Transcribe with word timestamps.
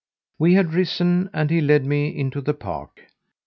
We 0.39 0.55
had 0.55 0.73
risen, 0.73 1.29
and 1.31 1.51
he 1.51 1.61
led 1.61 1.85
me 1.85 2.07
into 2.09 2.41
the 2.41 2.55
park. 2.55 3.01